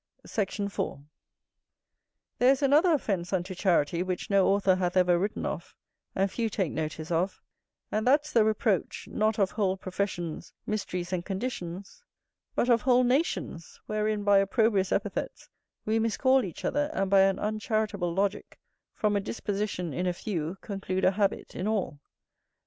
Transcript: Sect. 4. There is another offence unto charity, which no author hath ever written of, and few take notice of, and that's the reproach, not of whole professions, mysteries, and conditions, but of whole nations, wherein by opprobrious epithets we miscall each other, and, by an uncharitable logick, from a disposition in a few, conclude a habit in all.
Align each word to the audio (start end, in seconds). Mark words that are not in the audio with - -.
Sect. 0.25 0.59
4. 0.71 1.03
There 2.39 2.49
is 2.49 2.63
another 2.63 2.91
offence 2.91 3.31
unto 3.31 3.53
charity, 3.53 4.01
which 4.01 4.31
no 4.31 4.47
author 4.47 4.77
hath 4.77 4.97
ever 4.97 5.19
written 5.19 5.45
of, 5.45 5.75
and 6.15 6.31
few 6.31 6.49
take 6.49 6.71
notice 6.71 7.11
of, 7.11 7.39
and 7.91 8.07
that's 8.07 8.31
the 8.33 8.43
reproach, 8.43 9.07
not 9.11 9.37
of 9.37 9.51
whole 9.51 9.77
professions, 9.77 10.53
mysteries, 10.65 11.13
and 11.13 11.23
conditions, 11.23 12.03
but 12.55 12.67
of 12.67 12.81
whole 12.81 13.03
nations, 13.03 13.79
wherein 13.85 14.23
by 14.23 14.39
opprobrious 14.39 14.91
epithets 14.91 15.49
we 15.85 15.99
miscall 15.99 16.43
each 16.43 16.65
other, 16.65 16.89
and, 16.95 17.11
by 17.11 17.21
an 17.21 17.37
uncharitable 17.37 18.11
logick, 18.11 18.57
from 18.95 19.15
a 19.15 19.19
disposition 19.21 19.93
in 19.93 20.07
a 20.07 20.13
few, 20.13 20.57
conclude 20.61 21.05
a 21.05 21.11
habit 21.11 21.55
in 21.55 21.67
all. 21.67 21.99